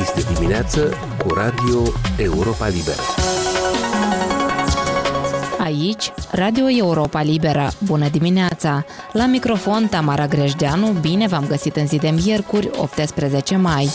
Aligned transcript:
Este 0.00 0.32
dimineață 0.34 0.96
cu 1.18 1.34
Radio 1.34 1.82
Europa 2.16 2.68
Liberă. 2.68 3.00
Aici, 5.58 6.12
Radio 6.30 6.70
Europa 6.70 7.22
Liberă. 7.22 7.68
Bună 7.78 8.08
dimineața! 8.08 8.84
La 9.12 9.26
microfon, 9.26 9.86
Tamara 9.86 10.26
Grejdeanu, 10.26 10.86
bine 11.00 11.26
v-am 11.26 11.46
găsit 11.48 11.76
în 11.76 11.86
zi 11.86 11.96
de 11.96 12.08
miercuri, 12.08 12.70
18 12.76 13.56
mai. 13.56 13.90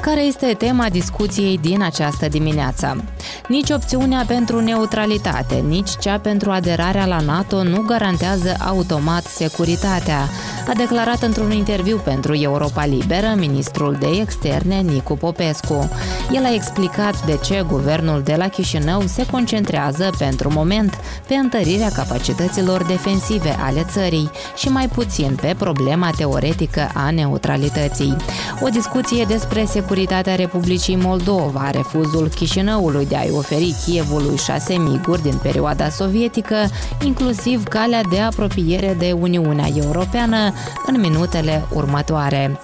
Care 0.00 0.22
este 0.22 0.54
tema 0.58 0.88
discuției 0.88 1.58
din 1.58 1.82
această 1.82 2.28
dimineață? 2.28 3.04
Nici 3.48 3.70
opțiunea 3.70 4.24
pentru 4.26 4.60
neutralitate, 4.60 5.54
nici 5.54 5.90
cea 5.98 6.18
pentru 6.18 6.50
aderarea 6.50 7.06
la 7.06 7.20
NATO 7.20 7.62
nu 7.62 7.82
garantează 7.86 8.54
automat 8.66 9.24
securitatea, 9.24 10.28
a 10.68 10.74
declarat 10.74 11.22
într-un 11.22 11.50
interviu 11.50 12.00
pentru 12.04 12.34
Europa 12.34 12.84
Liberă 12.84 13.34
ministrul 13.36 13.96
de 14.00 14.06
externe 14.20 14.80
Nicu 14.80 15.16
Popescu. 15.16 15.90
El 16.32 16.44
a 16.44 16.54
explicat 16.54 17.26
de 17.26 17.38
ce 17.44 17.64
guvernul 17.68 18.22
de 18.22 18.34
la 18.36 18.48
Chișinău 18.48 19.00
se 19.00 19.26
concentrează 19.26 20.10
pentru 20.18 20.52
moment 20.52 20.98
pe 21.26 21.34
întărirea 21.34 21.90
capacităților 21.90 22.84
defensive 22.84 23.56
ale 23.60 23.86
țării 23.90 24.30
și 24.56 24.68
mai 24.68 24.88
puțin 24.88 25.38
pe 25.40 25.54
problema 25.58 26.10
teoretică 26.16 26.90
a 26.94 27.10
neutralității. 27.10 28.16
O 28.60 28.68
discuție 28.68 29.24
despre 29.28 29.64
securitatea 29.64 30.34
Republicii 30.34 30.96
Moldova, 30.96 31.70
refuzul 31.70 32.28
Chișinăului 32.34 33.06
de 33.06 33.16
a-i 33.16 33.30
oferi 33.32 33.74
Kievului 33.86 34.36
șase 34.36 34.74
miguri 34.74 35.22
din 35.22 35.38
perioada 35.42 35.88
sovietică, 35.88 36.56
inclusiv 37.04 37.64
calea 37.64 38.02
de 38.10 38.20
apropiere 38.20 38.96
de 38.98 39.12
Uniunea 39.12 39.68
Europeană 39.74 40.52
în 40.86 41.00
minutele 41.00 41.64
următoare. 41.72 42.60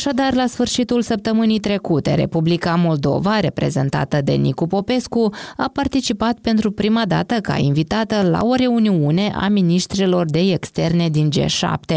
Așadar, 0.00 0.34
la 0.34 0.46
sfârșitul 0.46 1.02
săptămânii 1.02 1.58
trecute, 1.58 2.14
Republica 2.14 2.74
Moldova, 2.74 3.40
reprezentată 3.40 4.20
de 4.24 4.32
Nicu 4.32 4.66
Popescu, 4.66 5.32
a 5.56 5.70
participat 5.72 6.38
pentru 6.38 6.70
prima 6.70 7.04
dată 7.06 7.34
ca 7.34 7.56
invitată 7.56 8.28
la 8.30 8.38
o 8.42 8.54
reuniune 8.54 9.32
a 9.34 9.48
ministrilor 9.48 10.30
de 10.30 10.38
externe 10.38 11.08
din 11.08 11.30
G7, 11.30 11.94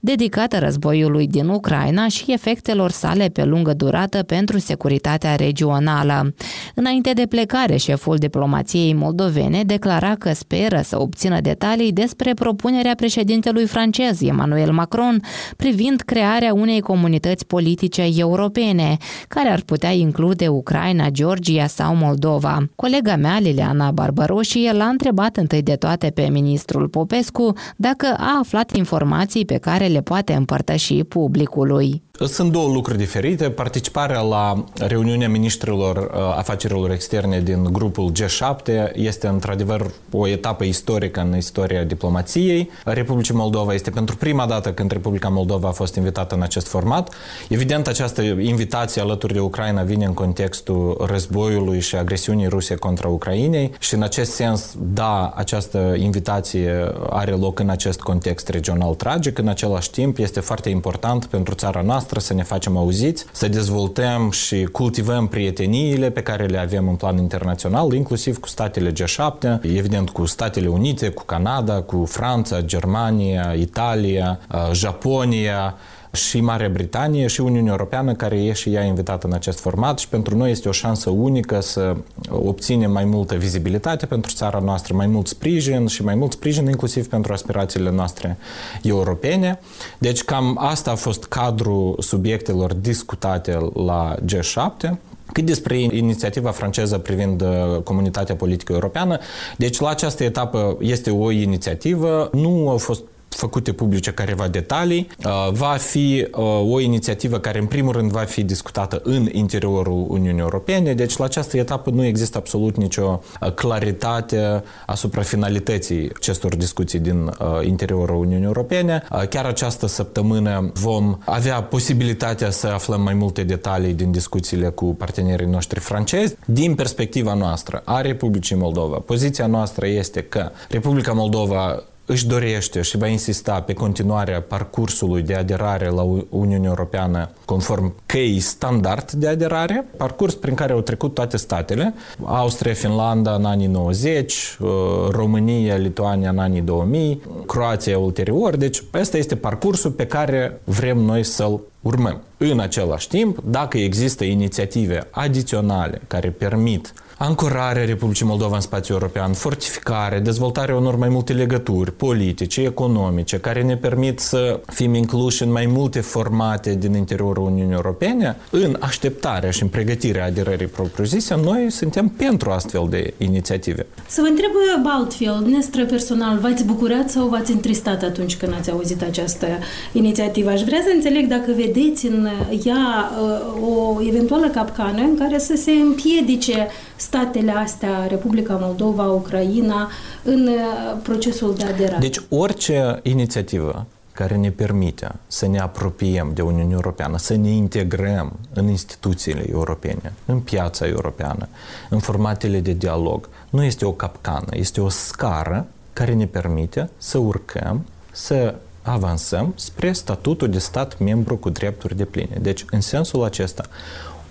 dedicată 0.00 0.58
războiului 0.58 1.26
din 1.26 1.48
Ucraina 1.48 2.08
și 2.08 2.32
efectelor 2.32 2.90
sale 2.90 3.28
pe 3.28 3.44
lungă 3.44 3.74
durată 3.74 4.22
pentru 4.22 4.58
securitatea 4.58 5.34
regională. 5.36 6.34
Înainte 6.74 7.12
de 7.12 7.26
plecare, 7.26 7.76
șeful 7.76 8.16
diplomației 8.16 8.94
moldovene 8.94 9.62
declara 9.62 10.14
că 10.14 10.32
speră 10.32 10.80
să 10.84 11.00
obțină 11.00 11.40
detalii 11.40 11.92
despre 11.92 12.34
propunerea 12.34 12.94
președintelui 12.94 13.66
francez 13.66 14.22
Emmanuel 14.22 14.72
Macron 14.72 15.20
privind 15.56 16.00
crearea 16.00 16.54
unei 16.54 16.80
comunități 16.80 17.43
politice 17.46 18.08
europene, 18.16 18.96
care 19.28 19.48
ar 19.48 19.60
putea 19.60 19.90
include 19.90 20.48
Ucraina, 20.48 21.08
Georgia 21.10 21.66
sau 21.66 21.94
Moldova. 21.94 22.66
Colega 22.76 23.16
mea, 23.16 23.38
Liliana 23.38 23.90
Barbaroșie, 23.90 24.72
l-a 24.72 24.86
întrebat 24.86 25.36
întâi 25.36 25.62
de 25.62 25.74
toate 25.74 26.10
pe 26.10 26.28
ministrul 26.30 26.88
Popescu 26.88 27.52
dacă 27.76 28.06
a 28.18 28.38
aflat 28.38 28.76
informații 28.76 29.44
pe 29.44 29.56
care 29.58 29.86
le 29.86 30.00
poate 30.00 30.32
împărtăși 30.32 31.04
publicului. 31.04 32.03
Sunt 32.20 32.52
două 32.52 32.72
lucruri 32.72 32.98
diferite. 32.98 33.50
Participarea 33.50 34.20
la 34.20 34.64
reuniunea 34.74 35.28
ministrilor 35.28 35.96
uh, 35.96 36.20
afacerilor 36.36 36.90
externe 36.90 37.40
din 37.40 37.68
grupul 37.72 38.12
G7 38.12 38.92
este 38.92 39.26
într-adevăr 39.26 39.90
o 40.10 40.28
etapă 40.28 40.64
istorică 40.64 41.20
în 41.20 41.36
istoria 41.36 41.84
diplomației. 41.84 42.70
Republicii 42.84 43.34
Moldova 43.34 43.74
este 43.74 43.90
pentru 43.90 44.16
prima 44.16 44.46
dată 44.46 44.72
când 44.72 44.90
Republica 44.92 45.28
Moldova 45.28 45.68
a 45.68 45.70
fost 45.70 45.94
invitată 45.94 46.34
în 46.34 46.42
acest 46.42 46.66
format. 46.66 47.14
Evident, 47.48 47.86
această 47.86 48.22
invitație 48.22 49.02
alături 49.02 49.32
de 49.32 49.40
Ucraina 49.40 49.82
vine 49.82 50.04
în 50.04 50.14
contextul 50.14 51.04
războiului 51.06 51.80
și 51.80 51.96
agresiunii 51.96 52.46
ruse 52.46 52.74
contra 52.74 53.08
Ucrainei 53.08 53.72
și 53.78 53.94
în 53.94 54.02
acest 54.02 54.32
sens, 54.32 54.74
da, 54.78 55.32
această 55.36 55.94
invitație 55.98 56.92
are 57.10 57.30
loc 57.30 57.58
în 57.58 57.68
acest 57.68 58.00
context 58.00 58.48
regional 58.48 58.94
tragic. 58.94 59.38
În 59.38 59.48
același 59.48 59.90
timp, 59.90 60.18
este 60.18 60.40
foarte 60.40 60.68
important 60.68 61.24
pentru 61.24 61.54
țara 61.54 61.80
noastră 61.80 62.02
noastră, 62.04 62.34
să 62.34 62.34
ne 62.34 62.42
facem 62.42 62.76
auziți, 62.76 63.24
să 63.32 63.48
dezvoltăm 63.48 64.30
și 64.30 64.64
cultivăm 64.64 65.26
prieteniile 65.26 66.10
pe 66.10 66.22
care 66.22 66.46
le 66.46 66.58
avem 66.58 66.88
în 66.88 66.94
plan 66.94 67.18
internațional, 67.18 67.92
inclusiv 67.92 68.38
cu 68.38 68.48
statele 68.48 68.92
G7, 68.92 69.60
evident 69.62 70.10
cu 70.10 70.24
Statele 70.24 70.68
Unite, 70.68 71.08
cu 71.08 71.24
Canada, 71.24 71.80
cu 71.80 72.04
Franța, 72.04 72.60
Germania, 72.60 73.52
Italia, 73.56 74.40
Japonia, 74.72 75.74
și 76.14 76.40
Marea 76.40 76.68
Britanie 76.68 77.26
și 77.26 77.40
Uniunea 77.40 77.70
Europeană 77.70 78.14
care 78.14 78.44
e 78.44 78.52
și 78.52 78.74
ea 78.74 78.82
invitată 78.82 79.26
în 79.26 79.32
acest 79.32 79.60
format 79.60 79.98
și 79.98 80.08
pentru 80.08 80.36
noi 80.36 80.50
este 80.50 80.68
o 80.68 80.72
șansă 80.72 81.10
unică 81.10 81.60
să 81.60 81.96
obținem 82.30 82.90
mai 82.90 83.04
multă 83.04 83.34
vizibilitate 83.34 84.06
pentru 84.06 84.32
țara 84.34 84.58
noastră, 84.58 84.94
mai 84.94 85.06
mult 85.06 85.26
sprijin 85.26 85.86
și 85.86 86.04
mai 86.04 86.14
mult 86.14 86.32
sprijin 86.32 86.66
inclusiv 86.66 87.08
pentru 87.08 87.32
aspirațiile 87.32 87.90
noastre 87.90 88.36
europene. 88.82 89.60
Deci 89.98 90.22
cam 90.22 90.58
asta 90.60 90.90
a 90.90 90.94
fost 90.94 91.24
cadrul 91.24 91.96
subiectelor 91.98 92.72
discutate 92.74 93.58
la 93.74 94.14
G7. 94.24 94.90
Cât 95.32 95.44
despre 95.44 95.78
inițiativa 95.78 96.50
franceză 96.50 96.98
privind 96.98 97.42
uh, 97.42 97.82
comunitatea 97.82 98.34
politică 98.34 98.72
europeană, 98.72 99.18
deci 99.56 99.80
la 99.80 99.88
această 99.88 100.24
etapă 100.24 100.76
este 100.80 101.10
o 101.10 101.30
inițiativă, 101.30 102.30
nu 102.32 102.68
au 102.68 102.76
fost 102.76 103.02
făcute 103.28 103.72
publice 103.72 104.10
careva 104.10 104.48
detalii. 104.48 105.08
Uh, 105.24 105.52
va 105.52 105.76
fi 105.78 106.26
uh, 106.32 106.72
o 106.72 106.80
inițiativă 106.80 107.38
care, 107.38 107.58
în 107.58 107.66
primul 107.66 107.92
rând, 107.92 108.10
va 108.10 108.20
fi 108.20 108.42
discutată 108.42 109.00
în 109.02 109.28
interiorul 109.32 110.06
Uniunii 110.08 110.40
Europene, 110.40 110.94
deci 110.94 111.16
la 111.16 111.24
această 111.24 111.56
etapă 111.56 111.90
nu 111.90 112.04
există 112.04 112.38
absolut 112.38 112.76
nicio 112.76 113.20
uh, 113.40 113.52
claritate 113.52 114.62
asupra 114.86 115.22
finalității 115.22 116.10
acestor 116.16 116.56
discuții 116.56 116.98
din 116.98 117.30
interiorul 117.62 118.16
Uniunii 118.16 118.44
Europene. 118.44 119.02
Chiar 119.28 119.44
această 119.44 119.86
săptămână 119.86 120.70
vom 120.74 121.18
avea 121.24 121.62
posibilitatea 121.62 122.50
să 122.50 122.66
aflăm 122.66 123.00
mai 123.02 123.14
multe 123.14 123.42
detalii 123.42 123.92
din 123.92 124.10
discuțiile 124.10 124.68
cu 124.68 124.84
partenerii 124.84 125.46
noștri 125.46 125.80
francezi. 125.80 126.36
Din 126.46 126.74
perspectiva 126.74 127.34
noastră 127.34 127.82
a 127.84 128.00
Republicii 128.00 128.56
Moldova, 128.56 128.96
poziția 128.96 129.46
noastră 129.46 129.86
este 129.86 130.22
că 130.22 130.50
Republica 130.68 131.12
Moldova 131.12 131.82
își 132.06 132.26
dorește 132.26 132.82
și 132.82 132.96
va 132.96 133.06
insista 133.06 133.60
pe 133.60 133.72
continuarea 133.72 134.40
parcursului 134.40 135.22
de 135.22 135.34
aderare 135.34 135.88
la 135.88 136.02
Uniunea 136.28 136.68
Europeană 136.68 137.30
conform 137.44 137.94
căi 138.06 138.40
standard 138.40 139.10
de 139.10 139.28
aderare, 139.28 139.86
parcurs 139.96 140.34
prin 140.34 140.54
care 140.54 140.72
au 140.72 140.80
trecut 140.80 141.14
toate 141.14 141.36
statele, 141.36 141.94
Austria, 142.24 142.72
Finlanda 142.72 143.34
în 143.34 143.44
anii 143.44 143.66
90, 143.66 144.56
uh, 144.60 144.68
România, 145.10 145.76
Lituania 145.76 146.30
în 146.30 146.38
anii 146.38 146.60
2000, 146.60 147.22
Croația 147.46 147.98
ulterior, 147.98 148.56
deci 148.56 148.82
ăsta 148.94 149.16
este 149.16 149.36
parcursul 149.36 149.90
pe 149.90 150.06
care 150.06 150.60
vrem 150.64 150.98
noi 150.98 151.22
să-l 151.22 151.60
urmăm. 151.80 152.22
În 152.50 152.60
același 152.60 153.08
timp, 153.08 153.38
dacă 153.44 153.78
există 153.78 154.24
inițiative 154.24 155.08
adiționale 155.10 156.00
care 156.06 156.30
permit 156.30 156.92
ancorarea 157.18 157.84
Republicii 157.84 158.26
Moldova 158.26 158.54
în 158.54 158.60
spațiul 158.60 158.98
european, 159.00 159.32
fortificare, 159.32 160.18
dezvoltarea 160.18 160.76
unor 160.76 160.96
mai 160.96 161.08
multe 161.08 161.32
legături 161.32 161.92
politice, 161.92 162.60
economice, 162.60 163.38
care 163.38 163.62
ne 163.62 163.76
permit 163.76 164.18
să 164.18 164.60
fim 164.66 164.94
incluși 164.94 165.42
în 165.42 165.50
mai 165.50 165.66
multe 165.66 166.00
formate 166.00 166.74
din 166.74 166.94
interiorul 166.94 167.44
Uniunii 167.44 167.74
Europene, 167.74 168.36
în 168.50 168.76
așteptarea 168.80 169.50
și 169.50 169.62
în 169.62 169.68
pregătirea 169.68 170.24
aderării 170.24 170.66
propriu-zise, 170.66 171.34
noi 171.44 171.70
suntem 171.70 172.08
pentru 172.08 172.50
astfel 172.50 172.86
de 172.90 173.14
inițiative. 173.18 173.86
Să 174.08 174.20
vă 174.20 174.26
întreb 174.26 174.50
altfel, 174.86 175.32
dumneavoastră 175.32 175.84
personal, 175.84 176.38
v-ați 176.38 176.64
bucurat 176.64 177.10
sau 177.10 177.28
v-ați 177.28 177.52
întristat 177.52 178.02
atunci 178.02 178.36
când 178.36 178.54
ați 178.58 178.70
auzit 178.70 179.02
această 179.02 179.46
inițiativă? 179.92 180.50
Aș 180.50 180.62
vrea 180.62 180.80
să 180.82 180.92
înțeleg 180.94 181.26
dacă 181.26 181.52
vedeți 181.56 182.06
în 182.06 182.28
ea 182.64 183.10
uh, 183.22 183.68
o 183.68 184.02
eventuală 184.02 184.48
capcană 184.48 185.00
în 185.00 185.16
care 185.18 185.38
să 185.38 185.56
se 185.56 185.70
împiedice 185.70 186.68
statele 186.96 187.50
astea, 187.50 188.06
Republica 188.06 188.58
Moldova, 188.60 189.06
Ucraina, 189.06 189.90
în 190.22 190.46
uh, 190.46 190.96
procesul 191.02 191.54
de 191.54 191.64
aderare. 191.64 191.98
Deci 192.00 192.20
orice 192.28 193.00
inițiativă 193.02 193.86
care 194.12 194.36
ne 194.36 194.50
permite 194.50 195.12
să 195.26 195.46
ne 195.46 195.58
apropiem 195.58 196.30
de 196.34 196.42
Uniunea 196.42 196.74
Europeană, 196.74 197.18
să 197.18 197.36
ne 197.36 197.48
integrăm 197.48 198.32
în 198.52 198.68
instituțiile 198.68 199.44
europene, 199.50 200.12
în 200.26 200.40
piața 200.40 200.86
europeană, 200.86 201.48
în 201.90 201.98
formatele 201.98 202.60
de 202.60 202.72
dialog, 202.72 203.28
nu 203.50 203.62
este 203.62 203.84
o 203.84 203.92
capcană, 203.92 204.46
este 204.50 204.80
o 204.80 204.88
scară 204.88 205.66
care 205.92 206.12
ne 206.12 206.26
permite 206.26 206.90
să 206.96 207.18
urcăm, 207.18 207.84
să 208.12 208.54
avansăm 208.84 209.52
spre 209.56 209.92
statutul 209.92 210.48
de 210.48 210.58
stat 210.58 210.98
membru 210.98 211.36
cu 211.36 211.50
drepturi 211.50 211.96
de 211.96 212.04
pline. 212.04 212.38
Deci, 212.40 212.64
în 212.70 212.80
sensul 212.80 213.24
acesta, 213.24 213.64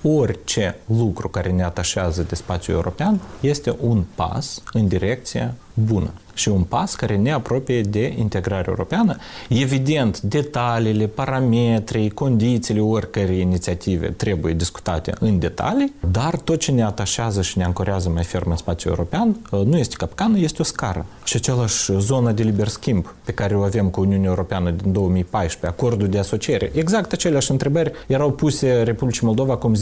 orice 0.01 0.77
lucru 0.85 1.29
care 1.29 1.51
ne 1.51 1.63
atașează 1.63 2.23
de 2.23 2.35
spațiul 2.35 2.75
european 2.75 3.21
este 3.39 3.75
un 3.79 4.03
pas 4.15 4.61
în 4.73 4.87
direcția 4.87 5.53
bună 5.73 6.13
și 6.33 6.49
un 6.49 6.63
pas 6.63 6.95
care 6.95 7.15
ne 7.15 7.31
apropie 7.31 7.81
de 7.81 8.13
integrarea 8.17 8.65
europeană. 8.67 9.17
Evident, 9.49 10.21
detaliile, 10.21 11.07
parametrii, 11.07 12.09
condițiile 12.09 12.79
oricărei 12.79 13.39
inițiative 13.39 14.07
trebuie 14.07 14.53
discutate 14.53 15.13
în 15.19 15.39
detalii, 15.39 15.93
dar 16.11 16.35
tot 16.35 16.59
ce 16.59 16.71
ne 16.71 16.83
atașează 16.83 17.41
și 17.41 17.57
ne 17.57 17.63
ancorează 17.63 18.09
mai 18.09 18.23
ferm 18.23 18.49
în 18.49 18.57
spațiul 18.57 18.93
european 18.97 19.37
uh, 19.51 19.65
nu 19.65 19.77
este 19.77 19.95
capcană, 19.97 20.37
este 20.37 20.61
o 20.61 20.65
scară. 20.65 21.05
Și 21.23 21.35
același 21.35 21.97
zonă 21.99 22.31
de 22.31 22.43
liber 22.43 22.67
schimb 22.67 23.13
pe 23.25 23.31
care 23.31 23.55
o 23.55 23.61
avem 23.61 23.89
cu 23.89 23.99
Uniunea 24.01 24.29
Europeană 24.29 24.69
din 24.69 24.91
2014, 24.91 25.79
acordul 25.79 26.07
de 26.07 26.19
asociere, 26.19 26.71
exact 26.73 27.11
aceleași 27.11 27.51
întrebări 27.51 27.91
erau 28.07 28.31
puse 28.31 28.81
Republicii 28.83 29.25
Moldova 29.25 29.53
acum 29.53 29.75
10-12 29.75 29.79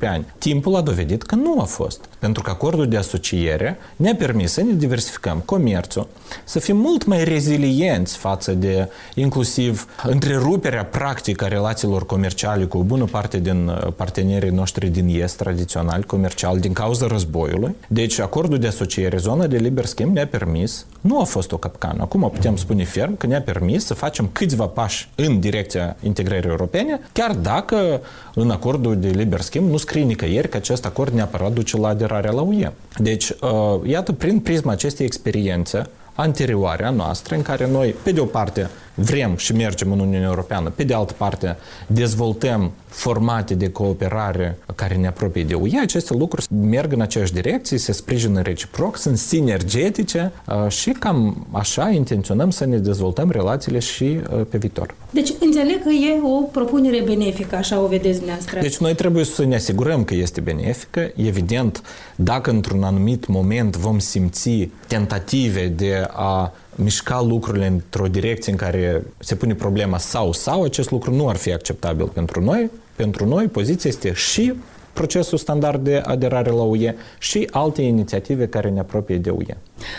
ani. 0.00 0.26
Timpul 0.38 0.76
a 0.76 0.80
dovedit 0.80 1.22
că 1.22 1.34
nu 1.34 1.60
a 1.60 1.64
fost, 1.64 2.04
pentru 2.18 2.42
că 2.42 2.50
acordul 2.50 2.88
de 2.88 2.96
asociere 2.96 3.78
ne-a 3.96 4.14
permis 4.14 4.52
să 4.52 4.62
ne 4.62 4.72
diversificăm 4.72 5.42
comerț, 5.44 5.89
comerțul, 5.94 6.06
să 6.44 6.58
fim 6.58 6.76
mult 6.76 7.04
mai 7.04 7.24
rezilienți 7.24 8.16
față 8.16 8.52
de 8.52 8.88
inclusiv 9.14 9.86
întreruperea 10.02 10.84
practică 10.84 11.44
a 11.44 11.48
relațiilor 11.48 12.06
comerciale 12.06 12.64
cu 12.64 12.78
o 12.78 12.82
bună 12.82 13.04
parte 13.04 13.38
din 13.38 13.68
uh, 13.68 13.92
partenerii 13.96 14.50
noștri 14.50 14.88
din 14.88 15.22
Est 15.22 15.36
tradițional 15.36 16.02
comercial 16.02 16.58
din 16.58 16.72
cauza 16.72 17.06
războiului. 17.06 17.76
Deci 17.88 18.18
acordul 18.18 18.58
de 18.58 18.66
asociere, 18.66 19.16
zona 19.16 19.46
de 19.46 19.56
liber 19.56 19.84
schimb 19.84 20.14
ne-a 20.14 20.26
permis, 20.26 20.86
nu 21.00 21.20
a 21.20 21.24
fost 21.24 21.52
o 21.52 21.56
capcană, 21.56 22.02
acum 22.02 22.30
putem 22.32 22.56
spune 22.56 22.84
ferm 22.84 23.16
că 23.16 23.26
ne-a 23.26 23.42
permis 23.42 23.84
să 23.84 23.94
facem 23.94 24.28
câțiva 24.32 24.66
pași 24.66 25.08
în 25.14 25.40
direcția 25.40 25.96
integrării 26.02 26.50
europene, 26.50 27.00
chiar 27.12 27.32
dacă 27.34 28.00
în 28.34 28.50
acordul 28.50 28.96
de 28.96 29.08
liber 29.08 29.40
schimb 29.40 29.70
nu 29.70 29.76
scrie 29.76 30.02
nicăieri 30.02 30.48
că 30.48 30.56
acest 30.56 30.84
acord 30.86 31.12
neapărat 31.12 31.52
duce 31.52 31.76
la 31.76 31.88
aderarea 31.88 32.30
la 32.30 32.40
UE. 32.40 32.72
Deci, 32.98 33.30
uh, 33.30 33.80
iată, 33.86 34.12
prin 34.12 34.38
prisma 34.40 34.72
acestei 34.72 35.06
experiențe, 35.06 35.79
anterioare 36.14 36.84
a 36.84 36.90
noastră, 36.90 37.34
în 37.34 37.42
care 37.42 37.66
noi, 37.66 37.94
pe 38.02 38.12
de 38.12 38.20
o 38.20 38.24
parte, 38.24 38.70
vrem 39.00 39.36
și 39.36 39.52
mergem 39.52 39.92
în 39.92 39.98
Uniunea 39.98 40.28
Europeană, 40.28 40.72
pe 40.74 40.84
de 40.84 40.94
altă 40.94 41.14
parte, 41.16 41.56
dezvoltăm 41.86 42.72
formate 42.86 43.54
de 43.54 43.70
cooperare 43.70 44.58
care 44.74 44.94
ne 44.94 45.06
apropie 45.06 45.44
de 45.44 45.54
UE, 45.54 45.80
aceste 45.80 46.14
lucruri 46.14 46.46
merg 46.54 46.92
în 46.92 47.00
aceeași 47.00 47.32
direcție, 47.32 47.78
se 47.78 47.92
sprijină 47.92 48.40
reciproc, 48.40 48.96
sunt 48.96 49.18
sinergetice 49.18 50.32
uh, 50.46 50.70
și 50.70 50.90
cam 50.90 51.46
așa 51.50 51.90
intenționăm 51.90 52.50
să 52.50 52.66
ne 52.66 52.76
dezvoltăm 52.76 53.30
relațiile 53.30 53.78
și 53.78 54.04
uh, 54.04 54.40
pe 54.50 54.58
viitor. 54.58 54.94
Deci 55.10 55.32
înțeleg 55.40 55.82
că 55.82 55.88
e 55.88 56.20
o 56.22 56.42
propunere 56.42 57.02
benefică, 57.04 57.56
așa 57.56 57.80
o 57.80 57.86
vedeți 57.86 58.16
dumneavoastră. 58.16 58.60
Deci 58.60 58.78
noi 58.78 58.94
trebuie 58.94 59.24
să 59.24 59.44
ne 59.44 59.54
asigurăm 59.54 60.04
că 60.04 60.14
este 60.14 60.40
benefică. 60.40 61.12
Evident, 61.16 61.82
dacă 62.16 62.50
într-un 62.50 62.82
anumit 62.82 63.26
moment 63.26 63.76
vom 63.76 63.98
simți 63.98 64.68
tentative 64.86 65.66
de 65.66 66.06
a 66.10 66.52
mișca 66.74 67.20
lucrurile 67.20 67.66
într-o 67.66 68.06
direcție 68.06 68.52
în 68.52 68.58
care 68.58 69.02
se 69.18 69.34
pune 69.34 69.54
problema 69.54 69.98
sau 69.98 70.32
sau, 70.32 70.62
acest 70.62 70.90
lucru 70.90 71.14
nu 71.14 71.28
ar 71.28 71.36
fi 71.36 71.52
acceptabil 71.52 72.06
pentru 72.06 72.40
noi. 72.44 72.70
Pentru 72.96 73.26
noi, 73.26 73.46
poziția 73.46 73.90
este 73.90 74.12
și 74.12 74.52
procesul 74.92 75.38
standard 75.38 75.84
de 75.84 76.02
aderare 76.04 76.50
la 76.50 76.62
UE 76.62 76.94
și 77.18 77.48
alte 77.50 77.82
inițiative 77.82 78.46
care 78.46 78.68
ne 78.68 78.80
apropie 78.80 79.16
de 79.16 79.30
UE. 79.30 79.56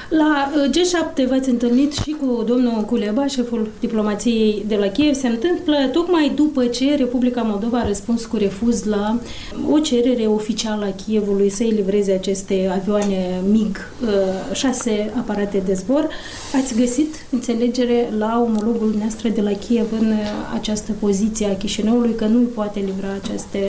La 0.09 0.51
uh, 0.55 0.69
G7 0.69 1.29
v-ați 1.29 1.49
întâlnit 1.49 1.93
și 1.93 2.15
cu 2.19 2.43
domnul 2.43 2.81
Culeba, 2.81 3.27
șeful 3.27 3.69
diplomației 3.79 4.63
de 4.67 4.75
la 4.75 4.88
Kiev. 4.88 5.15
Se 5.15 5.27
întâmplă 5.27 5.75
tocmai 5.91 6.31
după 6.35 6.65
ce 6.65 6.95
Republica 6.95 7.41
Moldova 7.41 7.79
a 7.79 7.88
răspuns 7.88 8.25
cu 8.25 8.38
refuz 8.38 8.83
la 8.83 9.19
o 9.71 9.79
cerere 9.79 10.25
oficială 10.25 10.85
a 10.85 11.03
Kievului 11.05 11.49
să-i 11.49 11.69
livreze 11.69 12.11
aceste 12.11 12.71
avioane 12.79 13.41
MiG-6 13.51 14.85
uh, 14.85 15.05
aparate 15.17 15.61
de 15.65 15.73
zbor. 15.73 16.07
Ați 16.55 16.75
găsit 16.75 17.15
înțelegere 17.29 18.09
la 18.17 18.41
omologul 18.47 18.95
noastră 18.99 19.29
de 19.29 19.41
la 19.41 19.51
Kiev 19.51 19.85
în 19.99 20.07
uh, 20.07 20.17
această 20.53 20.91
poziție 20.99 21.47
a 21.47 21.55
Chișinăului 21.57 22.15
că 22.15 22.25
nu 22.25 22.39
poate 22.39 22.79
livra 22.79 23.07
aceste 23.23 23.65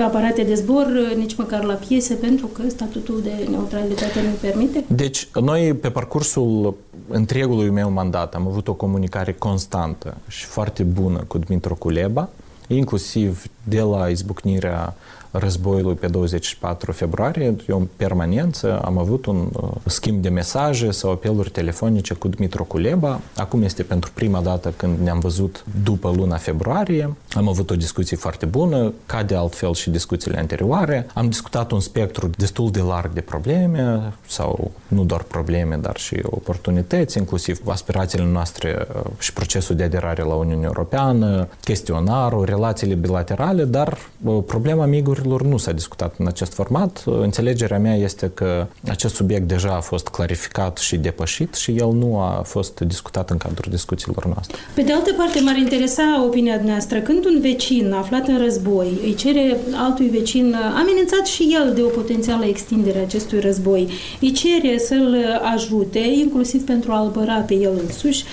aparate 0.00 0.42
de 0.42 0.54
zbor 0.54 0.86
nici 1.16 1.36
măcar 1.36 1.64
la 1.64 1.74
piese 1.74 2.14
pentru 2.14 2.46
că 2.46 2.62
statutul 2.68 3.20
de 3.22 3.46
neutralitate 3.50 4.20
nu 4.20 4.34
permite? 4.40 4.84
Deci, 4.86 5.28
noi, 5.40 5.74
pe 5.74 5.90
parcursul 5.90 6.74
întregului 7.08 7.70
meu 7.70 7.90
mandat, 7.90 8.34
am 8.34 8.46
avut 8.46 8.68
o 8.68 8.74
comunicare 8.74 9.32
constantă 9.32 10.16
și 10.28 10.44
foarte 10.44 10.82
bună 10.82 11.24
cu 11.26 11.38
Dmitru 11.38 11.74
Culeba, 11.74 12.28
inclusiv 12.66 13.44
de 13.64 13.80
la 13.80 14.08
izbucnirea 14.08 14.94
războiului 15.32 15.94
pe 15.94 16.06
24 16.06 16.92
februarie, 16.92 17.56
eu 17.68 17.78
în 17.78 17.88
permanență 17.96 18.80
am 18.84 18.98
avut 18.98 19.26
un 19.26 19.48
uh, 19.52 19.68
schimb 19.86 20.22
de 20.22 20.28
mesaje 20.28 20.90
sau 20.90 21.10
apeluri 21.10 21.50
telefonice 21.50 22.14
cu 22.14 22.28
Dmitru 22.28 22.64
Culeba. 22.64 23.20
Acum 23.36 23.62
este 23.62 23.82
pentru 23.82 24.10
prima 24.14 24.40
dată 24.40 24.72
când 24.76 24.98
ne-am 24.98 25.18
văzut 25.18 25.64
după 25.84 26.12
luna 26.16 26.36
februarie. 26.36 27.16
Am 27.32 27.48
avut 27.48 27.70
o 27.70 27.74
discuție 27.74 28.16
foarte 28.16 28.46
bună, 28.46 28.92
ca 29.06 29.22
de 29.22 29.34
altfel 29.34 29.74
și 29.74 29.90
discuțiile 29.90 30.38
anterioare. 30.38 31.06
Am 31.14 31.28
discutat 31.28 31.70
un 31.70 31.80
spectru 31.80 32.30
destul 32.36 32.70
de 32.70 32.80
larg 32.80 33.12
de 33.12 33.20
probleme 33.20 34.12
sau 34.26 34.70
nu 34.88 35.04
doar 35.04 35.22
probleme, 35.22 35.76
dar 35.76 35.96
și 35.96 36.20
oportunități, 36.22 37.18
inclusiv 37.18 37.60
aspirațiile 37.66 38.24
noastre 38.24 38.86
uh, 38.94 39.10
și 39.18 39.32
procesul 39.32 39.76
de 39.76 39.82
aderare 39.82 40.22
la 40.22 40.34
Uniunea 40.34 40.66
Europeană, 40.66 41.48
chestionarul, 41.60 42.44
relațiile 42.44 42.94
bilaterale, 42.94 43.64
dar 43.64 43.98
uh, 44.22 44.42
problema 44.46 44.84
migurilor 44.84 45.21
lucrurilor 45.22 45.52
nu 45.52 45.58
s-a 45.58 45.72
discutat 45.72 46.14
în 46.18 46.26
acest 46.26 46.52
format. 46.52 47.02
Înțelegerea 47.06 47.78
mea 47.78 47.94
este 47.94 48.30
că 48.34 48.66
acest 48.88 49.14
subiect 49.14 49.48
deja 49.48 49.74
a 49.76 49.80
fost 49.80 50.08
clarificat 50.08 50.78
și 50.78 50.96
depășit 50.96 51.54
și 51.54 51.70
el 51.70 51.92
nu 51.92 52.18
a 52.18 52.42
fost 52.44 52.80
discutat 52.80 53.30
în 53.30 53.36
cadrul 53.36 53.72
discuțiilor 53.72 54.24
noastre. 54.26 54.56
Pe 54.74 54.82
de 54.82 54.92
altă 54.92 55.12
parte, 55.16 55.40
m-ar 55.40 55.56
interesa 55.56 56.24
opinia 56.26 56.60
noastră. 56.64 57.00
Când 57.00 57.24
un 57.24 57.40
vecin 57.40 57.92
aflat 57.92 58.28
în 58.28 58.38
război 58.38 58.98
îi 59.02 59.14
cere 59.14 59.56
altui 59.74 60.08
vecin, 60.08 60.54
amenințat 60.54 61.26
și 61.26 61.58
el 61.60 61.74
de 61.74 61.82
o 61.82 61.88
potențială 61.88 62.44
extindere 62.44 62.98
a 62.98 63.02
acestui 63.02 63.40
război, 63.40 63.88
îi 64.20 64.32
cere 64.32 64.78
să-l 64.78 65.40
ajute, 65.54 65.98
inclusiv 65.98 66.64
pentru 66.64 66.92
a-l 66.92 67.10
băra 67.10 67.34
pe 67.34 67.54
el 67.54 67.72
însuși, 67.86 68.24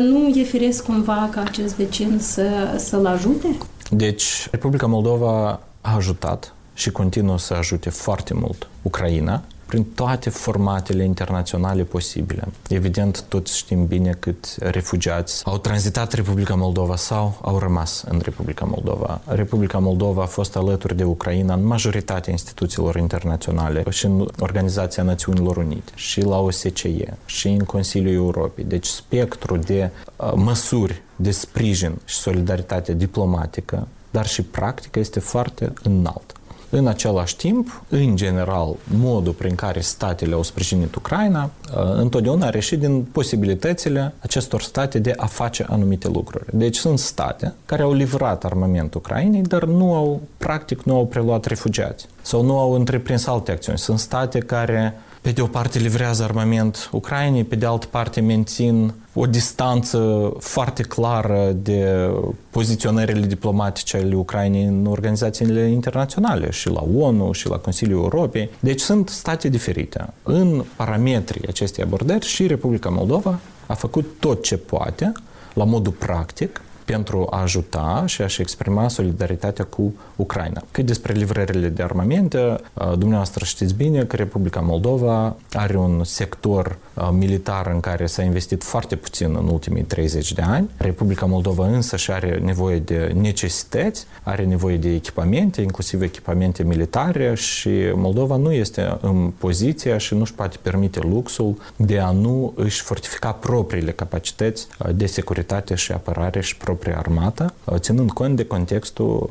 nu 0.00 0.28
e 0.28 0.42
firesc 0.42 0.84
cumva 0.84 1.28
ca 1.30 1.42
acest 1.46 1.74
vecin 1.74 2.18
să, 2.20 2.46
să-l 2.76 3.06
ajute? 3.06 3.56
Deci, 3.90 4.48
Republica 4.50 4.86
Moldova 4.86 5.60
a 5.88 5.94
ajutat 5.94 6.54
și 6.74 6.90
continuă 6.90 7.38
să 7.38 7.54
ajute 7.54 7.90
foarte 7.90 8.34
mult 8.34 8.68
Ucraina 8.82 9.42
prin 9.68 9.84
toate 9.84 10.30
formatele 10.30 11.04
internaționale 11.04 11.82
posibile. 11.82 12.42
Evident, 12.68 13.22
toți 13.22 13.56
știm 13.56 13.86
bine 13.86 14.16
cât 14.18 14.56
refugiați 14.58 15.44
au 15.44 15.58
tranzitat 15.58 16.12
Republica 16.12 16.54
Moldova 16.54 16.96
sau 16.96 17.38
au 17.42 17.58
rămas 17.58 18.04
în 18.08 18.20
Republica 18.24 18.64
Moldova. 18.64 19.20
Republica 19.24 19.78
Moldova 19.78 20.22
a 20.22 20.26
fost 20.26 20.56
alături 20.56 20.96
de 20.96 21.04
Ucraina 21.04 21.54
în 21.54 21.66
majoritatea 21.66 22.32
instituțiilor 22.32 22.96
internaționale 22.96 23.84
și 23.90 24.04
în 24.04 24.28
Organizația 24.38 25.02
Națiunilor 25.02 25.56
Unite, 25.56 25.92
și 25.94 26.20
la 26.20 26.38
OSCE, 26.38 27.16
și 27.26 27.48
în 27.48 27.64
Consiliul 27.64 28.14
Europei. 28.14 28.64
Deci 28.64 28.86
spectrul 28.86 29.60
de 29.60 29.90
uh, 30.16 30.32
măsuri 30.34 31.02
de 31.16 31.30
sprijin 31.30 31.94
și 32.04 32.16
solidaritate 32.16 32.94
diplomatică 32.94 33.86
dar 34.10 34.26
și 34.26 34.42
practica 34.42 35.00
este 35.00 35.20
foarte 35.20 35.72
înaltă. 35.82 36.32
În 36.70 36.86
același 36.86 37.36
timp, 37.36 37.82
în 37.88 38.16
general, 38.16 38.76
modul 38.98 39.32
prin 39.32 39.54
care 39.54 39.80
statele 39.80 40.34
au 40.34 40.42
sprijinit 40.42 40.94
Ucraina 40.94 41.42
uh, 41.44 41.82
întotdeauna 41.94 42.46
a 42.46 42.50
reșit 42.50 42.78
din 42.78 43.02
posibilitățile 43.02 44.14
acestor 44.18 44.62
state 44.62 44.98
de 44.98 45.12
a 45.16 45.26
face 45.26 45.66
anumite 45.68 46.08
lucruri. 46.08 46.44
Deci 46.52 46.76
sunt 46.76 46.98
state 46.98 47.54
care 47.66 47.82
au 47.82 47.92
livrat 47.92 48.44
armament 48.44 48.94
Ucrainei, 48.94 49.42
dar 49.42 49.64
nu 49.64 49.94
au, 49.94 50.20
practic, 50.36 50.82
nu 50.82 50.96
au 50.96 51.06
preluat 51.06 51.44
refugiați 51.44 52.06
sau 52.22 52.42
nu 52.42 52.58
au 52.58 52.72
întreprins 52.72 53.26
alte 53.26 53.50
acțiuni. 53.50 53.78
Sunt 53.78 53.98
state 53.98 54.38
care 54.38 54.94
pe 55.20 55.30
de 55.30 55.40
o 55.40 55.46
parte 55.46 55.78
livrează 55.78 56.22
armament 56.22 56.88
Ucrainei, 56.92 57.44
pe 57.44 57.56
de 57.56 57.66
altă 57.66 57.86
parte 57.86 58.20
mențin 58.20 58.94
o 59.14 59.26
distanță 59.26 60.32
foarte 60.38 60.82
clară 60.82 61.52
de 61.62 62.10
poziționările 62.50 63.26
diplomatice 63.26 63.96
ale 63.96 64.14
Ucrainei 64.14 64.64
în 64.64 64.86
organizațiile 64.86 65.60
internaționale, 65.60 66.50
și 66.50 66.68
la 66.68 66.84
ONU, 66.98 67.32
și 67.32 67.48
la 67.48 67.56
Consiliul 67.56 68.02
Europei. 68.02 68.50
Deci 68.60 68.80
sunt 68.80 69.08
state 69.08 69.48
diferite. 69.48 70.12
În 70.22 70.64
parametrii 70.76 71.48
acestei 71.48 71.84
abordări 71.84 72.26
și 72.26 72.46
Republica 72.46 72.88
Moldova 72.88 73.38
a 73.66 73.74
făcut 73.74 74.06
tot 74.18 74.42
ce 74.42 74.56
poate, 74.56 75.12
la 75.54 75.64
modul 75.64 75.92
practic, 75.92 76.60
pentru 76.92 77.26
a 77.30 77.40
ajuta 77.40 78.02
și 78.06 78.22
a-și 78.22 78.40
exprima 78.40 78.88
solidaritatea 78.88 79.64
cu 79.64 79.94
Ucraina. 80.16 80.62
Cât 80.70 80.86
despre 80.86 81.12
livrările 81.12 81.68
de 81.68 81.82
armamente, 81.82 82.56
dumneavoastră 82.74 83.44
știți 83.44 83.74
bine 83.74 84.04
că 84.04 84.16
Republica 84.16 84.60
Moldova 84.60 85.36
are 85.52 85.76
un 85.76 86.04
sector 86.04 86.78
militar 87.12 87.66
în 87.66 87.80
care 87.80 88.06
s-a 88.06 88.22
investit 88.22 88.64
foarte 88.64 88.96
puțin 88.96 89.36
în 89.38 89.48
ultimii 89.48 89.82
30 89.82 90.32
de 90.32 90.42
ani. 90.42 90.70
Republica 90.76 91.26
Moldova 91.26 91.66
însă 91.66 91.96
și 91.96 92.10
are 92.10 92.40
nevoie 92.44 92.78
de 92.78 93.12
necesități, 93.20 94.06
are 94.22 94.44
nevoie 94.44 94.76
de 94.76 94.94
echipamente, 94.94 95.60
inclusiv 95.60 96.02
echipamente 96.02 96.62
militare 96.62 97.34
și 97.34 97.70
Moldova 97.94 98.36
nu 98.36 98.52
este 98.52 98.98
în 99.00 99.32
poziția 99.38 99.98
și 99.98 100.14
nu-și 100.14 100.34
poate 100.34 100.56
permite 100.62 101.00
luxul 101.00 101.56
de 101.76 101.98
a 101.98 102.10
nu 102.10 102.52
își 102.56 102.82
fortifica 102.82 103.32
propriile 103.32 103.90
capacități 103.90 104.66
de 104.94 105.06
securitate 105.06 105.74
și 105.74 105.92
apărare 105.92 106.40
și 106.40 106.56
propria 106.56 106.98
armată, 106.98 107.54
ținând 107.76 108.10
cont 108.10 108.36
de 108.36 108.44
contextul 108.44 109.28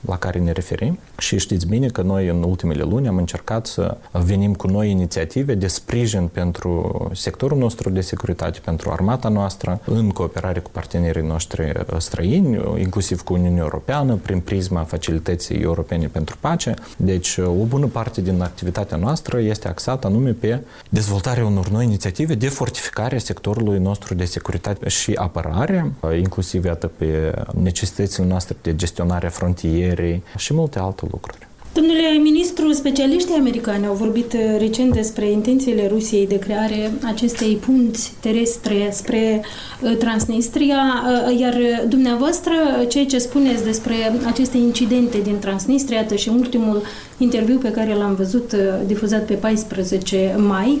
la 0.00 0.18
care 0.18 0.38
ne 0.38 0.52
referim. 0.52 0.98
Și 1.18 1.38
știți 1.38 1.66
bine 1.66 1.86
că 1.86 2.02
noi 2.02 2.28
în 2.28 2.42
ultimele 2.42 2.82
luni 2.82 3.08
am 3.08 3.16
încercat 3.16 3.66
să 3.66 3.96
venim 4.12 4.54
cu 4.54 4.66
noi 4.66 4.90
inițiative 4.90 5.54
de 5.54 5.66
sprijin 5.66 6.28
pentru 6.32 6.87
sectorul 7.12 7.58
nostru 7.58 7.90
de 7.90 8.00
securitate, 8.00 8.58
pentru 8.64 8.90
armata 8.90 9.28
noastră, 9.28 9.80
în 9.84 10.10
cooperare 10.10 10.60
cu 10.60 10.70
partenerii 10.70 11.22
noștri 11.22 11.72
străini, 11.98 12.80
inclusiv 12.80 13.22
cu 13.22 13.32
Uniunea 13.32 13.62
Europeană, 13.62 14.14
prin 14.14 14.40
prisma 14.40 14.82
facilității 14.82 15.60
europene 15.60 16.06
pentru 16.06 16.36
pace. 16.40 16.74
Deci, 16.96 17.36
o 17.38 17.64
bună 17.64 17.86
parte 17.86 18.20
din 18.20 18.40
activitatea 18.40 18.96
noastră 18.96 19.40
este 19.40 19.68
axată 19.68 20.06
anume 20.06 20.30
pe 20.30 20.60
dezvoltarea 20.88 21.46
unor 21.46 21.68
noi 21.68 21.84
inițiative 21.84 22.34
de 22.34 22.48
fortificare 22.48 23.16
a 23.16 23.18
sectorului 23.18 23.78
nostru 23.78 24.14
de 24.14 24.24
securitate 24.24 24.88
și 24.88 25.12
apărare, 25.12 25.92
inclusiv 26.16 26.64
iată 26.64 26.86
pe 26.86 27.32
necesitățile 27.62 28.26
noastre 28.26 28.56
de 28.62 28.76
gestionare 28.76 29.26
a 29.26 29.30
frontierei 29.30 30.22
și 30.36 30.54
multe 30.54 30.78
alte 30.78 31.06
lucruri. 31.10 31.47
Domnule 31.78 32.08
ministru, 32.22 32.72
specialiștii 32.72 33.34
americani 33.34 33.86
au 33.86 33.94
vorbit 33.94 34.32
uh, 34.32 34.40
recent 34.58 34.92
despre 34.94 35.30
intențiile 35.30 35.88
Rusiei 35.88 36.26
de 36.26 36.38
creare 36.38 36.92
acestei 37.04 37.56
punți 37.56 38.14
terestre 38.20 38.88
spre 38.92 39.44
uh, 39.80 39.96
Transnistria, 39.96 40.76
uh, 40.76 41.38
iar 41.38 41.54
dumneavoastră, 41.88 42.52
ceea 42.88 43.06
ce 43.06 43.18
spuneți 43.18 43.64
despre 43.64 43.94
aceste 44.26 44.56
incidente 44.56 45.18
din 45.18 45.38
Transnistria, 45.38 46.06
și 46.16 46.28
ultimul 46.28 46.82
interviu 47.18 47.58
pe 47.58 47.70
care 47.70 47.94
l-am 47.94 48.14
văzut 48.14 48.52
difuzat 48.86 49.24
pe 49.24 49.34
14 49.34 50.34
mai, 50.46 50.78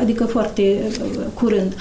adică 0.00 0.24
foarte 0.24 0.78
curând, 1.34 1.74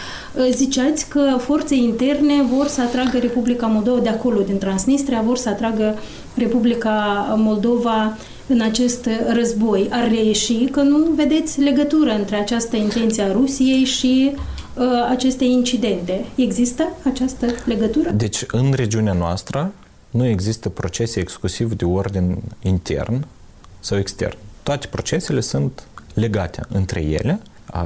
ziceați 0.52 1.10
că 1.10 1.36
forțe 1.38 1.76
interne 1.76 2.34
vor 2.56 2.68
să 2.68 2.82
atragă 2.82 3.18
Republica 3.18 3.66
Moldova 3.66 4.00
de 4.00 4.10
acolo, 4.10 4.40
din 4.40 4.58
Transnistria, 4.58 5.22
vor 5.26 5.38
să 5.38 5.50
atragă 5.50 5.96
Republica 6.36 7.26
Moldova 7.38 8.18
în 8.50 8.62
acest 8.62 9.10
război. 9.34 9.88
Ar 9.92 10.08
reieși 10.08 10.66
că 10.66 10.82
nu 10.82 10.98
vedeți 11.16 11.60
legătură 11.60 12.12
între 12.12 12.36
această 12.36 12.76
intenție 12.76 13.24
a 13.24 13.32
Rusiei 13.32 13.84
și 13.84 14.32
uh, 14.34 14.84
aceste 15.10 15.44
incidente. 15.44 16.26
Există 16.36 16.88
această 17.04 17.46
legătură? 17.66 18.10
Deci, 18.10 18.44
în 18.48 18.74
regiunea 18.74 19.14
noastră 19.14 19.72
nu 20.10 20.26
există 20.26 20.70
procese 20.70 21.20
exclusiv 21.20 21.74
de 21.74 21.86
ordin 21.86 22.38
intern 22.62 23.26
sau 23.80 23.98
extern. 23.98 24.38
Toate 24.64 24.88
procesele 24.88 25.40
sunt 25.40 25.84
legate 26.14 26.62
între 26.70 27.02
ele 27.02 27.40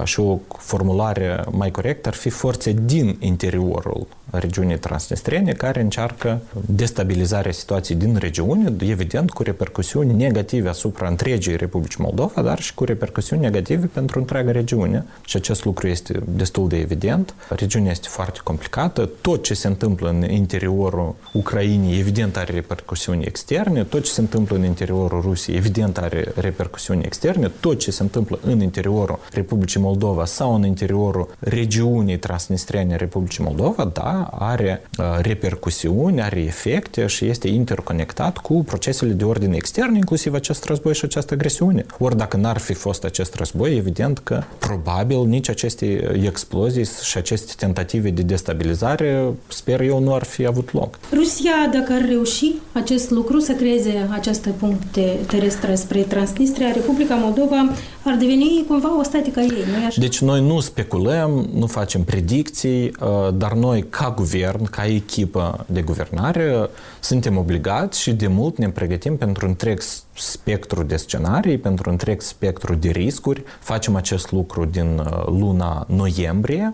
și 0.03 0.19
o 0.19 0.39
formulare 0.57 1.43
mai 1.51 1.71
corectă 1.71 2.07
ar 2.07 2.13
fi 2.13 2.29
forțe 2.29 2.75
din 2.85 3.17
interiorul 3.19 4.07
regiunii 4.39 4.77
transnistrene 4.77 5.51
care 5.51 5.81
încearcă 5.81 6.41
destabilizarea 6.65 7.51
situației 7.51 7.97
din 7.97 8.15
regiune, 8.15 8.73
evident 8.79 9.31
cu 9.31 9.43
repercusiuni 9.43 10.13
negative 10.13 10.69
asupra 10.69 11.07
întregii 11.07 11.55
Republici 11.55 11.95
Moldova, 11.95 12.41
dar 12.41 12.59
și 12.59 12.73
cu 12.73 12.83
repercusiuni 12.83 13.41
negative 13.41 13.85
pentru 13.85 14.19
întreaga 14.19 14.51
regiune. 14.51 15.05
Și 15.25 15.35
acest 15.35 15.65
lucru 15.65 15.87
este 15.87 16.19
destul 16.25 16.67
de 16.67 16.77
evident. 16.77 17.33
Regiunea 17.49 17.91
este 17.91 18.07
foarte 18.07 18.39
complicată. 18.43 19.09
Tot 19.21 19.43
ce 19.43 19.53
se 19.53 19.67
întâmplă 19.67 20.09
în 20.09 20.29
interiorul 20.29 21.15
Ucrainei, 21.31 21.99
evident, 21.99 22.37
are 22.37 22.53
repercusiuni 22.53 23.23
externe. 23.23 23.83
Tot 23.83 24.03
ce 24.03 24.11
se 24.11 24.21
întâmplă 24.21 24.55
în 24.55 24.63
interiorul 24.63 25.21
Rusiei, 25.21 25.57
evident, 25.57 25.97
are 25.97 26.31
repercusiuni 26.35 27.03
externe. 27.03 27.51
Tot 27.59 27.79
ce 27.79 27.91
se 27.91 28.03
întâmplă 28.03 28.39
în 28.45 28.61
interiorul 28.61 29.19
Republicii 29.31 29.72
Moldova 29.79 30.25
sau 30.25 30.55
în 30.55 30.65
interiorul 30.65 31.35
regiunii 31.39 32.17
transnistrene 32.17 32.95
Republicii 32.95 33.43
Moldova, 33.43 33.91
da, 33.93 34.29
are 34.39 34.87
uh, 34.97 35.05
repercusiuni, 35.21 36.21
are 36.21 36.39
efecte 36.39 37.07
și 37.07 37.25
este 37.25 37.47
interconectat 37.47 38.37
cu 38.37 38.63
procesele 38.63 39.11
de 39.11 39.23
ordine 39.23 39.55
extern, 39.55 39.95
inclusiv 39.95 40.33
acest 40.33 40.65
război 40.65 40.93
și 40.93 41.05
această 41.05 41.33
agresiune. 41.33 41.85
Ori 41.99 42.17
dacă 42.17 42.37
n-ar 42.37 42.57
fi 42.57 42.73
fost 42.73 43.03
acest 43.03 43.35
război, 43.35 43.75
evident 43.75 44.19
că 44.19 44.43
probabil 44.59 45.25
nici 45.25 45.49
aceste 45.49 45.85
explozii 46.23 46.85
și 47.03 47.17
aceste 47.17 47.53
tentative 47.57 48.09
de 48.09 48.21
destabilizare, 48.21 49.33
sper 49.47 49.81
eu, 49.81 49.99
nu 49.99 50.13
ar 50.13 50.23
fi 50.23 50.45
avut 50.45 50.73
loc. 50.73 50.99
Rusia, 51.13 51.51
dacă 51.71 51.93
ar 51.93 52.05
reuși 52.07 52.53
acest 52.71 53.09
lucru, 53.09 53.39
să 53.39 53.51
creeze 53.51 54.07
această 54.11 54.49
puncte 54.49 55.17
terestre 55.27 55.75
spre 55.75 56.01
Transnistria, 56.01 56.71
Republica 56.71 57.15
Moldova 57.15 57.69
ar 58.03 58.15
deveni 58.15 58.65
cumva 58.67 58.99
o 58.99 59.03
statică 59.03 59.39
ei, 59.39 59.62
nu 59.65 59.85
așa? 59.85 60.01
Deci 60.01 60.21
noi 60.21 60.41
nu 60.41 60.59
speculăm, 60.59 61.49
nu 61.53 61.67
facem 61.67 62.03
predicții, 62.03 62.95
uh, 62.99 63.29
dar 63.33 63.53
noi, 63.53 63.85
ca 63.89 64.13
guvern, 64.15 64.63
ca 64.63 64.85
echipă 64.85 65.65
de 65.67 65.81
guvernare, 65.81 66.69
suntem 66.99 67.37
obligați 67.37 68.01
și 68.01 68.11
de 68.11 68.27
mult 68.27 68.57
ne 68.57 68.69
pregătim 68.69 69.17
pentru 69.17 69.47
întreg 69.47 69.81
spectru 70.13 70.83
de 70.83 70.95
scenarii, 70.95 71.57
pentru 71.57 71.89
întreg 71.89 72.21
spectru 72.21 72.75
de 72.75 72.89
riscuri. 72.89 73.43
Facem 73.59 73.95
acest 73.95 74.31
lucru 74.31 74.65
din 74.65 74.97
uh, 74.97 75.25
luna 75.25 75.85
noiembrie 75.89 76.73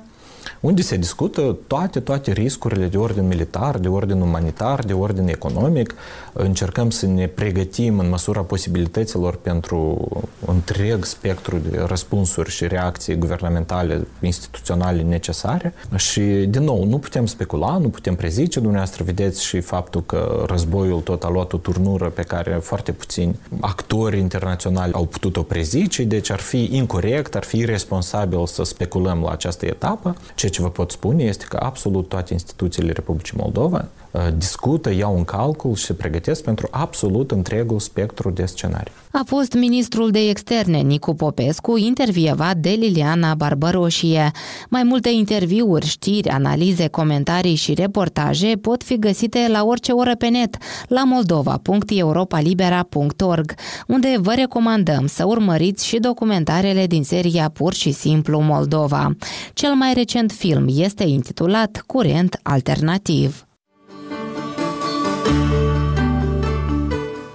unde 0.60 0.82
se 0.82 0.98
discută 0.98 1.58
toate, 1.68 2.00
toate 2.00 2.32
riscurile 2.32 2.86
de 2.86 2.98
ordin 2.98 3.28
militar, 3.28 3.78
de 3.78 3.88
ordin 3.88 4.22
umanitar, 4.22 4.84
de 4.86 4.94
ordin 4.94 5.28
economic. 5.28 5.96
Încercăm 6.34 6.90
să 6.90 7.06
ne 7.06 7.28
pregătim 7.28 8.00
în 8.00 8.10
măsura 8.10 8.42
posibilităților 8.42 9.36
pentru 9.36 10.08
întreg 10.46 11.06
spectru 11.06 11.58
de 11.70 11.84
răspunsuri 11.88 12.50
și 12.50 12.68
reacții 12.68 13.16
guvernamentale, 13.16 14.08
instituționale 14.22 15.02
necesare. 15.02 15.74
Și, 15.96 16.22
din 16.22 16.64
nou, 16.64 16.86
nu 16.86 16.98
putem 16.98 17.26
specula, 17.26 17.78
nu 17.78 17.90
putem 17.90 18.16
prezice. 18.16 18.60
Dumneavoastră 18.60 19.04
vedeți 19.04 19.44
și 19.44 19.60
faptul 19.60 20.04
că 20.06 20.44
războiul 20.48 21.02
tot 21.02 21.24
a 21.24 21.30
luat 21.30 21.54
o 21.54 21.58
turnură 21.58 22.10
pe 22.10 22.22
care 22.22 22.60
foarte 22.62 22.92
puțini 22.92 23.36
actori 23.60 24.18
internaționali 24.20 24.94
au 24.94 25.06
putut-o 25.06 25.42
prezice, 25.42 26.04
deci 26.04 26.30
ar 26.32 26.40
fi 26.40 26.70
incorrect, 26.72 27.36
ar 27.36 27.44
fi 27.44 27.58
irresponsabil 27.58 28.46
să 28.46 28.64
speculăm 28.64 29.22
la 29.22 29.32
această 29.32 29.66
etapă. 29.66 30.16
Ceea 30.40 30.52
ce 30.52 30.62
vă 30.62 30.70
pot 30.70 30.92
spune 30.92 31.24
este 31.24 31.46
că 31.50 31.58
absolut 31.62 32.08
toate 32.08 32.34
instituțiile 32.34 32.92
Republicii 32.92 33.38
Moldova 33.38 33.78
uh, 33.78 34.09
discută, 34.38 34.94
iau 34.94 35.18
în 35.18 35.24
calcul 35.24 35.76
și 35.76 35.86
se 35.86 35.94
pregătesc 35.94 36.44
pentru 36.44 36.68
absolut 36.72 37.32
întregul 37.32 37.80
spectru 37.80 38.30
de 38.30 38.46
scenarii. 38.46 38.92
A 39.12 39.22
fost 39.26 39.54
ministrul 39.54 40.12
de 40.12 40.20
externe 40.20 40.78
Nicu 40.78 41.14
Popescu, 41.14 41.78
intervievat 41.78 42.58
de 42.58 42.70
Liliana 42.70 43.36
Barbăroșie. 43.36 44.32
Mai 44.70 44.84
multe 44.84 45.10
interviuri, 45.10 45.86
știri, 45.86 46.30
analize, 46.30 46.88
comentarii 46.88 47.56
și 47.56 47.74
reportaje 47.74 48.54
pot 48.62 48.84
fi 48.84 49.00
găsite 49.00 49.48
la 49.52 49.64
orice 49.64 49.92
oră 49.92 50.16
pe 50.16 50.28
net, 50.28 50.58
la 50.88 51.04
moldova.europalibera.org, 51.04 53.54
unde 53.88 54.16
vă 54.20 54.34
recomandăm 54.36 55.08
să 55.08 55.26
urmăriți 55.26 55.86
și 55.86 55.98
documentarele 55.98 56.88
din 56.88 57.04
seria 57.04 57.50
Pur 57.50 57.74
și 57.74 57.92
Simplu 57.92 58.40
Moldova. 58.40 59.16
Cel 59.54 59.74
mai 59.74 59.94
recent 59.94 60.32
film 60.32 60.66
este 60.70 61.04
intitulat 61.04 61.84
Curent 61.86 62.40
Alternativ. 62.44 63.44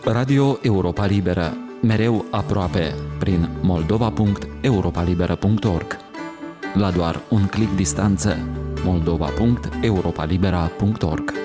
Radio 0.05 0.59
Europa 0.63 1.07
Liberă, 1.07 1.57
mereu 1.83 2.25
aproape, 2.31 2.95
prin 3.19 3.49
moldova.europalibera.org. 3.61 5.97
La 6.75 6.91
doar 6.91 7.21
un 7.29 7.47
clic 7.47 7.77
distanță, 7.77 8.37
moldova.europalibera.org. 8.85 11.45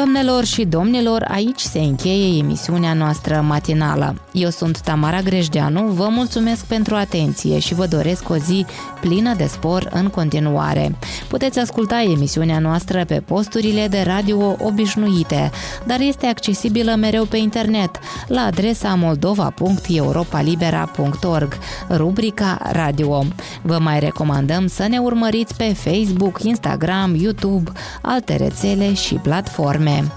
Domnilor 0.00 0.44
și 0.44 0.64
domnilor, 0.64 1.24
aici 1.28 1.60
se 1.60 1.78
încheie 1.78 2.38
emisiunea 2.38 2.92
noastră 2.92 3.40
matinală. 3.40 4.14
Eu 4.32 4.48
sunt 4.48 4.80
Tamara 4.80 5.20
Grejdeanu, 5.20 5.82
vă 5.82 6.08
mulțumesc 6.10 6.64
pentru 6.64 6.94
atenție 6.94 7.58
și 7.58 7.74
vă 7.74 7.86
doresc 7.86 8.28
o 8.28 8.36
zi 8.36 8.66
plină 9.00 9.34
de 9.34 9.46
spor 9.46 9.88
în 9.92 10.08
continuare. 10.08 10.96
Puteți 11.30 11.58
asculta 11.58 12.02
emisiunea 12.02 12.58
noastră 12.58 13.04
pe 13.04 13.22
posturile 13.26 13.88
de 13.88 14.02
radio 14.06 14.56
obișnuite, 14.58 15.50
dar 15.86 16.00
este 16.00 16.26
accesibilă 16.26 16.94
mereu 16.94 17.24
pe 17.24 17.36
internet 17.36 17.90
la 18.26 18.40
adresa 18.40 18.94
moldova.europalibera.org, 18.94 21.58
rubrica 21.90 22.58
Radio. 22.72 23.24
Vă 23.62 23.78
mai 23.78 24.00
recomandăm 24.00 24.66
să 24.66 24.86
ne 24.88 24.98
urmăriți 24.98 25.56
pe 25.56 25.74
Facebook, 25.74 26.42
Instagram, 26.42 27.14
YouTube, 27.14 27.70
alte 28.02 28.36
rețele 28.36 28.94
și 28.94 29.14
platforme. 29.14 30.12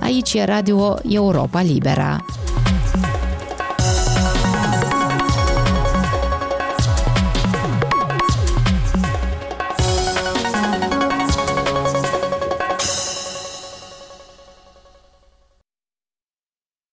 Aici 0.00 0.34
e 0.34 0.44
Radio 0.44 0.98
Europa 1.08 1.62
Libera. 1.62 2.24